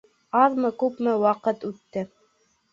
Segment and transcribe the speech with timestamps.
[0.39, 2.09] Аҙмы-күпме ваҡыт үтте.